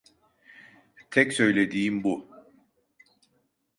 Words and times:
Tek 1.11 1.33
söylediğim 1.33 2.03
bu. 2.03 2.27